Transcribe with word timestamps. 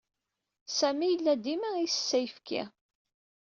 Sami 0.77 1.07
yella 1.09 1.33
dima 1.43 1.69
isess 1.85 2.11
ayefki. 2.17 2.61